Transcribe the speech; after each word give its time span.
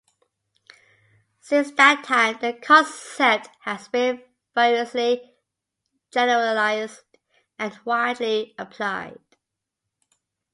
Since 1.41 1.73
that 1.73 2.03
time, 2.03 2.35
the 2.41 2.53
concept 2.59 3.49
has 3.59 3.87
been 3.87 4.23
variously 4.55 5.31
generalised 6.11 7.01
and 7.59 7.79
widely 7.85 8.55
applied. 8.57 9.19